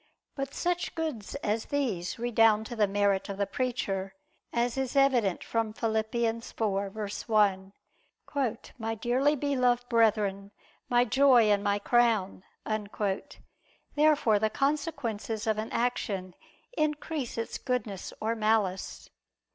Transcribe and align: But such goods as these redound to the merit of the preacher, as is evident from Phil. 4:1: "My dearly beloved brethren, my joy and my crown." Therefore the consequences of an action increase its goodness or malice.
But 0.33 0.55
such 0.55 0.95
goods 0.95 1.35
as 1.43 1.65
these 1.65 2.17
redound 2.17 2.65
to 2.65 2.75
the 2.75 2.87
merit 2.87 3.29
of 3.29 3.37
the 3.37 3.45
preacher, 3.45 4.15
as 4.51 4.75
is 4.75 4.95
evident 4.95 5.43
from 5.43 5.73
Phil. 5.73 5.91
4:1: 5.93 7.71
"My 8.79 8.95
dearly 8.95 9.35
beloved 9.35 9.87
brethren, 9.89 10.49
my 10.89 11.05
joy 11.05 11.51
and 11.51 11.63
my 11.63 11.77
crown." 11.77 12.43
Therefore 13.95 14.39
the 14.39 14.49
consequences 14.49 15.45
of 15.45 15.59
an 15.59 15.71
action 15.71 16.33
increase 16.75 17.37
its 17.37 17.59
goodness 17.59 18.11
or 18.19 18.33
malice. 18.33 19.07